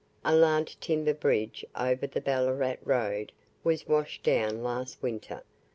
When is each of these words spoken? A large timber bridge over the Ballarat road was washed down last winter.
A 0.25 0.33
large 0.33 0.79
timber 0.79 1.13
bridge 1.13 1.63
over 1.75 2.07
the 2.07 2.21
Ballarat 2.21 2.77
road 2.83 3.31
was 3.63 3.87
washed 3.87 4.23
down 4.23 4.63
last 4.63 4.99
winter. 5.03 5.43